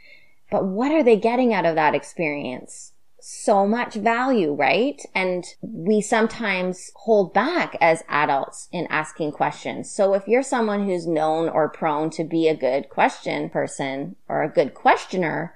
But 0.51 0.65
what 0.65 0.91
are 0.91 1.03
they 1.03 1.15
getting 1.15 1.53
out 1.53 1.65
of 1.65 1.75
that 1.75 1.95
experience? 1.95 2.91
So 3.21 3.67
much 3.67 3.93
value, 3.93 4.53
right? 4.53 4.99
And 5.13 5.45
we 5.61 6.01
sometimes 6.01 6.91
hold 6.95 7.33
back 7.33 7.77
as 7.79 8.03
adults 8.09 8.67
in 8.71 8.87
asking 8.89 9.33
questions. 9.33 9.91
So 9.91 10.13
if 10.13 10.27
you're 10.27 10.43
someone 10.43 10.85
who's 10.85 11.05
known 11.05 11.47
or 11.47 11.69
prone 11.69 12.09
to 12.11 12.23
be 12.23 12.47
a 12.47 12.55
good 12.55 12.89
question 12.89 13.49
person 13.49 14.15
or 14.27 14.41
a 14.41 14.49
good 14.49 14.73
questioner, 14.73 15.55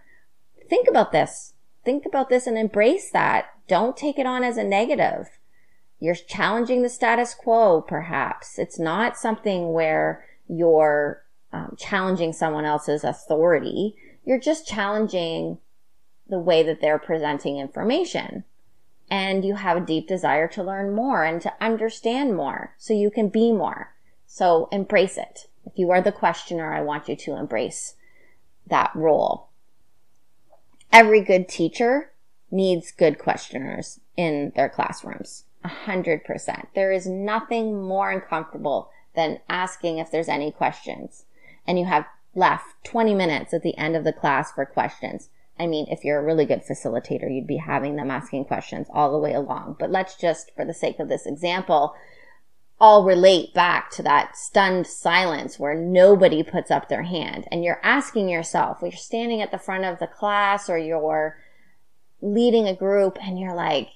think 0.69 0.88
about 0.88 1.12
this. 1.12 1.53
Think 1.84 2.05
about 2.05 2.29
this 2.29 2.48
and 2.48 2.57
embrace 2.57 3.10
that. 3.12 3.45
Don't 3.67 3.98
take 3.98 4.19
it 4.19 4.25
on 4.25 4.43
as 4.43 4.57
a 4.57 4.63
negative. 4.63 5.27
You're 6.00 6.15
challenging 6.15 6.84
the 6.84 6.89
status 6.89 7.34
quo, 7.34 7.81
perhaps. 7.81 8.60
It's 8.60 8.79
not 8.79 9.17
something 9.17 9.74
where 9.74 10.25
you're 10.48 11.24
um, 11.51 11.75
challenging 11.77 12.34
someone 12.34 12.65
else's 12.65 13.03
authority. 13.03 13.95
You're 14.24 14.39
just 14.39 14.67
challenging 14.67 15.60
the 16.27 16.39
way 16.39 16.63
that 16.63 16.82
they're 16.82 17.00
presenting 17.00 17.58
information. 17.58 18.44
And 19.10 19.46
you 19.46 19.55
have 19.55 19.77
a 19.77 19.86
deep 19.86 20.08
desire 20.08 20.48
to 20.50 20.63
learn 20.63 20.96
more 20.96 21.24
and 21.24 21.41
to 21.41 21.53
understand 21.62 22.36
more 22.36 22.74
so 22.77 22.94
you 22.94 23.12
can 23.12 23.29
be 23.29 23.51
more. 23.51 23.94
So 24.25 24.67
embrace 24.72 25.17
it. 25.17 25.48
If 25.65 25.74
you 25.77 25.91
are 25.91 26.01
the 26.01 26.12
questioner, 26.12 26.74
I 26.74 26.82
want 26.82 27.08
you 27.08 27.15
to 27.15 27.38
embrace 27.38 27.96
that 28.67 28.91
role. 28.96 29.50
Every 30.91 31.22
good 31.22 31.48
teacher 31.48 32.12
needs 32.51 32.91
good 32.91 33.20
questioners 33.20 34.00
in 34.15 34.51
their 34.55 34.70
classrooms. 34.70 35.46
A 35.63 35.67
hundred 35.67 36.24
percent. 36.24 36.70
There 36.74 36.91
is 36.91 37.08
nothing 37.08 37.82
more 37.82 38.12
uncomfortable 38.12 38.89
than 39.15 39.39
asking 39.50 39.98
if 39.98 40.12
there's 40.12 40.29
any 40.29 40.51
questions. 40.51 41.25
And 41.65 41.79
you 41.79 41.86
have 41.86 42.05
left 42.36 42.65
20 42.84 43.13
minutes 43.13 43.53
at 43.53 43.63
the 43.63 43.77
end 43.77 43.96
of 43.96 44.03
the 44.03 44.13
class 44.13 44.51
for 44.51 44.65
questions. 44.65 45.29
I 45.58 45.68
mean, 45.68 45.88
if 45.90 46.04
you're 46.04 46.20
a 46.20 46.24
really 46.24 46.46
good 46.46 46.64
facilitator, 46.66 47.34
you'd 47.34 47.48
be 47.48 47.58
having 47.58 47.96
them 47.96 48.12
asking 48.12 48.46
questions 48.46 48.88
all 48.94 49.12
the 49.12 49.18
way 49.18 49.34
along. 49.34 49.78
But 49.80 49.90
let's 49.90 50.16
just, 50.16 50.52
for 50.56 50.66
the 50.66 50.74
sake 50.74 51.00
of 51.00 51.08
this 51.08 51.26
example, 51.26 51.96
all 52.80 53.06
relate 53.06 53.54
back 53.54 53.90
to 53.92 54.04
that 54.04 54.36
stunned 54.36 54.86
silence 54.86 55.58
where 55.58 55.74
nobody 55.74 56.44
puts 56.44 56.70
up 56.70 56.90
their 56.90 57.04
hand. 57.04 57.46
And 57.52 57.64
you're 57.64 57.80
asking 57.84 58.28
yourself, 58.28 58.80
you're 58.82 58.92
standing 58.92 59.42
at 59.42 59.52
the 59.52 59.58
front 59.58 59.86
of 59.86 60.00
the 60.00 60.08
class 60.08 60.70
or 60.70 60.78
you're 60.78 61.38
leading 62.22 62.68
a 62.68 62.76
group 62.76 63.18
and 63.22 63.40
you're 63.40 63.56
like, 63.56 63.90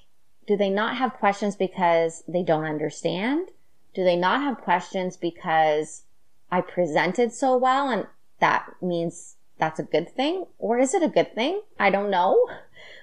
do 0.46 0.56
they 0.56 0.70
not 0.70 0.96
have 0.96 1.12
questions 1.14 1.56
because 1.56 2.24
they 2.26 2.42
don't 2.42 2.64
understand? 2.64 3.48
Do 3.94 4.02
they 4.02 4.16
not 4.16 4.40
have 4.40 4.58
questions 4.58 5.16
because 5.16 6.04
I 6.50 6.62
presented 6.62 7.32
so 7.32 7.56
well 7.58 7.90
and 7.90 8.06
that 8.40 8.66
means 8.80 9.36
that's 9.60 9.78
a 9.78 9.84
good 9.84 10.08
thing 10.14 10.46
or 10.58 10.78
is 10.78 10.94
it 10.94 11.02
a 11.02 11.08
good 11.08 11.34
thing? 11.34 11.62
I 11.78 11.90
don't 11.90 12.10
know. 12.10 12.48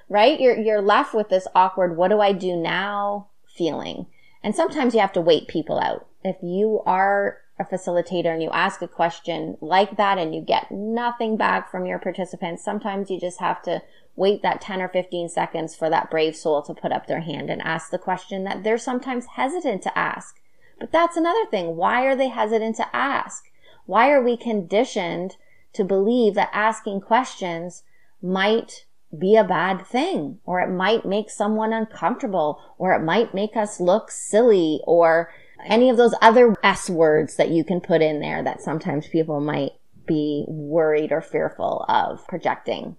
Right? 0.09 0.39
You're, 0.39 0.57
you're 0.57 0.81
left 0.81 1.13
with 1.13 1.29
this 1.29 1.47
awkward, 1.53 1.97
what 1.97 2.09
do 2.09 2.21
I 2.21 2.31
do 2.31 2.55
now 2.55 3.27
feeling? 3.45 4.07
And 4.41 4.55
sometimes 4.55 4.93
you 4.93 5.01
have 5.01 5.13
to 5.13 5.21
wait 5.21 5.47
people 5.47 5.79
out. 5.79 6.07
If 6.23 6.37
you 6.41 6.81
are 6.85 7.39
a 7.59 7.65
facilitator 7.65 8.27
and 8.27 8.41
you 8.41 8.49
ask 8.51 8.81
a 8.81 8.87
question 8.87 9.57
like 9.61 9.97
that 9.97 10.17
and 10.17 10.33
you 10.33 10.41
get 10.41 10.71
nothing 10.71 11.37
back 11.37 11.69
from 11.69 11.85
your 11.85 11.99
participants, 11.99 12.63
sometimes 12.63 13.09
you 13.09 13.19
just 13.19 13.39
have 13.39 13.61
to 13.63 13.81
wait 14.15 14.41
that 14.43 14.61
10 14.61 14.81
or 14.81 14.87
15 14.87 15.29
seconds 15.29 15.75
for 15.75 15.89
that 15.89 16.09
brave 16.09 16.35
soul 16.35 16.61
to 16.61 16.73
put 16.73 16.91
up 16.91 17.07
their 17.07 17.21
hand 17.21 17.49
and 17.49 17.61
ask 17.61 17.89
the 17.89 17.97
question 17.97 18.43
that 18.43 18.63
they're 18.63 18.77
sometimes 18.77 19.25
hesitant 19.35 19.81
to 19.83 19.97
ask. 19.97 20.39
But 20.79 20.91
that's 20.91 21.17
another 21.17 21.45
thing. 21.45 21.75
Why 21.75 22.03
are 22.03 22.15
they 22.15 22.29
hesitant 22.29 22.75
to 22.77 22.95
ask? 22.95 23.45
Why 23.85 24.11
are 24.11 24.21
we 24.21 24.37
conditioned 24.37 25.37
to 25.77 25.83
believe 25.83 26.33
that 26.33 26.49
asking 26.51 27.01
questions 27.01 27.83
might 28.21 28.85
be 29.17 29.35
a 29.37 29.43
bad 29.43 29.85
thing, 29.85 30.39
or 30.43 30.59
it 30.59 30.69
might 30.69 31.05
make 31.05 31.29
someone 31.29 31.71
uncomfortable, 31.71 32.61
or 32.77 32.93
it 32.93 33.03
might 33.03 33.33
make 33.33 33.55
us 33.55 33.79
look 33.79 34.11
silly, 34.11 34.81
or 34.83 35.31
any 35.65 35.89
of 35.89 35.97
those 35.97 36.13
other 36.21 36.55
S 36.63 36.89
words 36.89 37.37
that 37.37 37.49
you 37.49 37.63
can 37.63 37.79
put 37.79 38.01
in 38.01 38.19
there 38.19 38.43
that 38.43 38.61
sometimes 38.61 39.07
people 39.07 39.39
might 39.39 39.71
be 40.05 40.45
worried 40.47 41.11
or 41.11 41.21
fearful 41.21 41.85
of 41.87 42.27
projecting. 42.27 42.97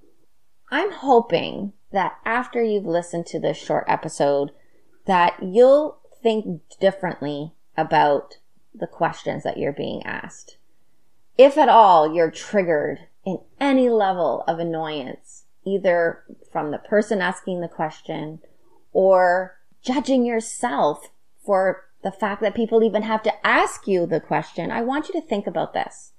I'm 0.70 0.92
hoping 0.92 1.72
that 1.92 2.16
after 2.24 2.62
you've 2.62 2.86
listened 2.86 3.26
to 3.26 3.40
this 3.40 3.56
short 3.56 3.84
episode, 3.88 4.50
that 5.06 5.42
you'll 5.42 5.98
think 6.22 6.62
differently 6.80 7.52
about 7.76 8.38
the 8.74 8.86
questions 8.86 9.42
that 9.44 9.56
you're 9.56 9.72
being 9.72 10.02
asked 10.04 10.57
if 11.38 11.56
at 11.56 11.68
all 11.68 12.12
you're 12.12 12.30
triggered 12.30 13.06
in 13.24 13.38
any 13.60 13.88
level 13.88 14.44
of 14.48 14.58
annoyance, 14.58 15.44
either 15.64 16.24
from 16.50 16.72
the 16.72 16.78
person 16.78 17.22
asking 17.22 17.60
the 17.60 17.68
question 17.68 18.40
or 18.92 19.56
judging 19.80 20.26
yourself 20.26 21.10
for 21.44 21.84
the 22.02 22.10
fact 22.12 22.42
that 22.42 22.54
people 22.54 22.82
even 22.82 23.02
have 23.02 23.22
to 23.22 23.46
ask 23.46 23.86
you 23.86 24.04
the 24.04 24.20
question, 24.20 24.70
I 24.70 24.82
want 24.82 25.08
you 25.08 25.20
to 25.20 25.26
think 25.26 25.46
about 25.46 25.72
this. 25.72 26.12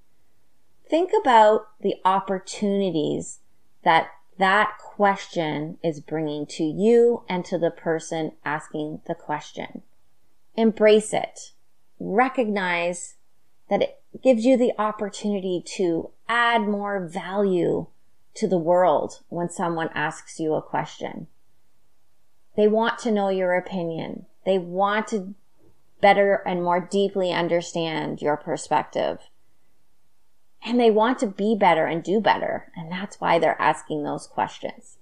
Think 0.89 1.11
about 1.19 1.67
the 1.81 1.95
opportunities 2.03 3.39
that 3.83 4.09
that 4.37 4.77
question 4.79 5.77
is 5.83 5.99
bringing 5.99 6.45
to 6.47 6.63
you 6.63 7.23
and 7.27 7.43
to 7.45 7.57
the 7.57 7.71
person 7.71 8.31
asking 8.45 9.01
the 9.05 9.15
question. 9.15 9.83
Embrace 10.55 11.13
it. 11.13 11.51
Recognize 11.99 13.15
that 13.69 13.81
it 13.81 13.98
gives 14.23 14.45
you 14.45 14.57
the 14.57 14.73
opportunity 14.77 15.61
to 15.77 16.09
add 16.27 16.61
more 16.61 16.99
value 17.05 17.87
to 18.35 18.47
the 18.47 18.57
world 18.57 19.21
when 19.29 19.49
someone 19.49 19.89
asks 19.93 20.39
you 20.39 20.53
a 20.53 20.61
question. 20.61 21.27
They 22.55 22.67
want 22.67 22.99
to 22.99 23.11
know 23.11 23.29
your 23.29 23.55
opinion. 23.55 24.25
They 24.45 24.57
want 24.57 25.07
to 25.09 25.35
better 26.01 26.35
and 26.45 26.63
more 26.63 26.79
deeply 26.79 27.31
understand 27.31 28.21
your 28.21 28.37
perspective. 28.37 29.29
And 30.63 30.79
they 30.79 30.91
want 30.91 31.19
to 31.19 31.27
be 31.27 31.55
better 31.55 31.85
and 31.85 32.03
do 32.03 32.19
better. 32.19 32.71
And 32.75 32.91
that's 32.91 33.21
why 33.21 33.39
they're 33.39 33.61
asking 33.61 34.03
those 34.03 34.27
questions. 34.27 34.97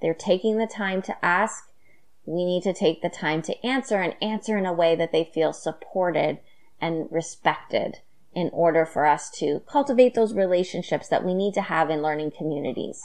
They're 0.00 0.14
taking 0.14 0.58
the 0.58 0.66
time 0.66 1.02
to 1.02 1.24
ask. 1.24 1.70
We 2.26 2.44
need 2.44 2.62
to 2.64 2.74
take 2.74 3.00
the 3.02 3.08
time 3.08 3.42
to 3.42 3.66
answer 3.66 3.96
and 3.96 4.14
answer 4.20 4.58
in 4.58 4.66
a 4.66 4.72
way 4.72 4.94
that 4.96 5.12
they 5.12 5.24
feel 5.24 5.52
supported 5.52 6.38
and 6.80 7.10
respected 7.10 8.00
in 8.38 8.50
order 8.52 8.86
for 8.86 9.04
us 9.04 9.30
to 9.30 9.60
cultivate 9.68 10.14
those 10.14 10.32
relationships 10.32 11.08
that 11.08 11.24
we 11.24 11.34
need 11.34 11.54
to 11.54 11.62
have 11.62 11.90
in 11.90 12.02
learning 12.02 12.30
communities. 12.30 13.02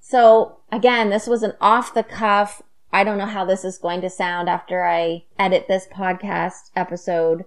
So 0.00 0.58
again, 0.72 1.10
this 1.10 1.26
was 1.26 1.42
an 1.42 1.54
off 1.60 1.94
the 1.94 2.02
cuff. 2.02 2.60
I 2.92 3.04
don't 3.04 3.18
know 3.18 3.26
how 3.26 3.44
this 3.44 3.64
is 3.64 3.78
going 3.78 4.00
to 4.00 4.10
sound 4.10 4.48
after 4.48 4.84
I 4.84 5.24
edit 5.38 5.66
this 5.68 5.86
podcast 5.86 6.70
episode, 6.74 7.44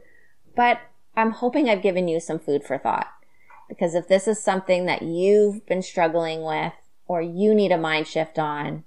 but 0.55 0.79
I'm 1.15 1.31
hoping 1.31 1.69
I've 1.69 1.81
given 1.81 2.07
you 2.07 2.19
some 2.19 2.39
food 2.39 2.63
for 2.63 2.77
thought. 2.77 3.07
Because 3.67 3.93
if 3.93 4.07
this 4.07 4.27
is 4.27 4.41
something 4.41 4.85
that 4.85 5.01
you've 5.01 5.65
been 5.65 5.81
struggling 5.81 6.41
with 6.41 6.73
or 7.05 7.21
you 7.21 7.53
need 7.53 7.71
a 7.73 7.77
mind 7.77 8.07
shift 8.07 8.39
on, 8.39 8.85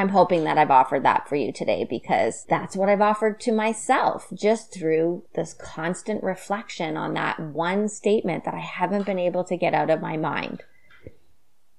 I'm 0.00 0.08
hoping 0.08 0.44
that 0.44 0.56
I've 0.56 0.70
offered 0.70 1.02
that 1.04 1.28
for 1.28 1.36
you 1.36 1.52
today 1.52 1.86
because 1.88 2.46
that's 2.48 2.74
what 2.74 2.88
I've 2.88 3.02
offered 3.02 3.38
to 3.40 3.52
myself 3.52 4.28
just 4.32 4.72
through 4.72 5.24
this 5.34 5.52
constant 5.52 6.22
reflection 6.22 6.96
on 6.96 7.12
that 7.14 7.38
one 7.38 7.86
statement 7.86 8.44
that 8.44 8.54
I 8.54 8.60
haven't 8.60 9.04
been 9.04 9.18
able 9.18 9.44
to 9.44 9.58
get 9.58 9.74
out 9.74 9.90
of 9.90 10.00
my 10.00 10.16
mind. 10.16 10.62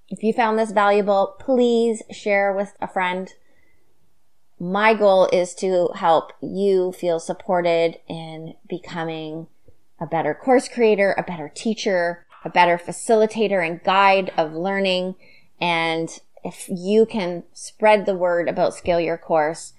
If 0.07 0.21
you 0.21 0.33
found 0.33 0.59
this 0.59 0.71
valuable, 0.71 1.35
please 1.39 2.03
share 2.11 2.53
with 2.53 2.75
a 2.79 2.87
friend. 2.87 3.33
My 4.59 4.93
goal 4.93 5.27
is 5.33 5.55
to 5.55 5.89
help 5.95 6.31
you 6.43 6.91
feel 6.91 7.19
supported 7.19 7.97
in 8.07 8.53
becoming 8.69 9.47
a 9.99 10.05
better 10.05 10.35
course 10.35 10.67
creator, 10.67 11.15
a 11.17 11.23
better 11.23 11.49
teacher, 11.49 12.27
a 12.45 12.51
better 12.51 12.77
facilitator 12.77 13.65
and 13.65 13.83
guide 13.83 14.31
of 14.37 14.53
learning 14.53 15.15
and 15.59 16.19
if 16.43 16.67
you 16.69 17.05
can 17.05 17.43
spread 17.53 18.05
the 18.05 18.15
word 18.15 18.49
about 18.49 18.73
Scale 18.73 18.99
Your 18.99 19.17
Course, 19.17 19.73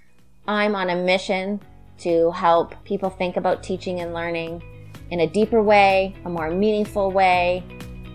I'm 0.47 0.75
on 0.75 0.91
a 0.91 0.97
mission 0.97 1.61
to 1.99 2.31
help 2.33 2.75
people 2.85 3.11
think 3.11 3.37
about 3.37 3.63
teaching 3.63 4.01
and 4.01 4.13
learning 4.13 4.63
in 5.11 5.21
a 5.21 5.27
deeper 5.27 5.63
way, 5.63 6.15
a 6.25 6.31
more 6.31 6.51
meaningful 6.51 7.11
way, 7.11 7.63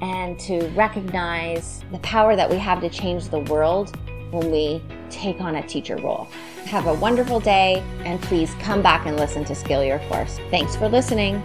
and 0.02 0.40
to 0.40 0.68
recognize 0.70 1.84
the 1.92 2.00
power 2.00 2.36
that 2.36 2.50
we 2.50 2.58
have 2.58 2.82
to 2.82 2.90
change 2.90 3.30
the 3.30 3.40
world 3.40 3.96
when 4.32 4.52
we 4.52 4.82
take 5.10 5.40
on 5.42 5.56
a 5.56 5.68
teacher 5.68 5.96
role. 5.98 6.28
Have 6.66 6.88
a 6.88 6.94
wonderful 6.94 7.40
day, 7.40 7.84
and 8.04 8.22
please 8.22 8.54
come 8.56 8.82
back 8.82 9.06
and 9.06 9.16
listen 9.16 9.46
to 9.46 9.56
Skill 9.56 9.84
Your 9.84 10.00
Course. 10.10 10.40
Thanks 10.50 10.76
for 10.76 10.90
listening. 10.90 11.42